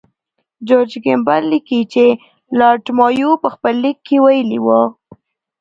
[0.67, 2.05] جورج کیمبل لیکي چې
[2.59, 4.81] لارډ مایو په خپل لیک کې ویلي وو.